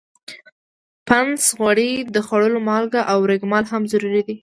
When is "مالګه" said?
2.69-3.01